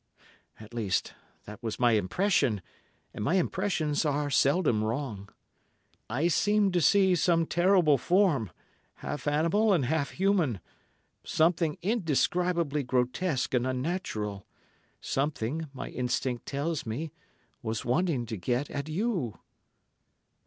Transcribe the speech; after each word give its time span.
At 0.59 0.73
least, 0.73 1.13
that 1.45 1.61
was 1.61 1.79
my 1.79 1.91
impression, 1.91 2.63
and 3.13 3.23
my 3.23 3.35
impressions 3.35 4.03
are 4.03 4.31
seldom 4.31 4.83
wrong. 4.83 5.29
I 6.09 6.27
seemed 6.27 6.73
to 6.73 6.81
see 6.81 7.13
some 7.13 7.45
terrible 7.45 7.99
form—half 7.99 9.27
animal 9.27 9.73
and 9.73 9.85
half 9.85 10.09
human—something 10.09 11.77
indescribably 11.83 12.81
grotesque 12.81 13.53
and 13.53 13.67
unnatural—something, 13.67 15.67
my 15.71 15.89
instinct 15.89 16.47
tells 16.47 16.83
me, 16.83 17.11
was 17.61 17.85
wanting 17.85 18.25
to 18.25 18.37
get 18.37 18.71
at 18.71 18.89
you." 18.89 19.37